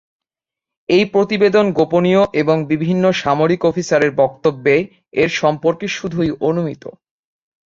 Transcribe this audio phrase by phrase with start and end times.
[0.89, 4.75] এই প্রতিবেদন গোপনীয় এবং বিভিন্ন সামরিক অফিসারের বক্তব্যে
[5.13, 6.83] এর সম্পর্কে শুধুই অনুমিত।